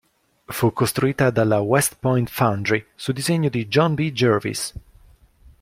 Fu 0.45 0.73
costruita 0.73 1.29
dalla 1.29 1.59
West 1.59 1.97
Point 1.99 2.27
Foundry 2.27 2.83
su 2.95 3.11
disegno 3.11 3.49
di 3.49 3.67
John 3.67 3.93
B. 3.93 4.09
Jervis. 4.11 4.73